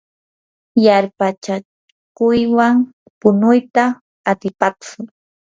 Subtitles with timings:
[0.85, 2.75] yarpachakuywan
[3.19, 3.83] punuyta
[4.31, 4.99] atipatsu.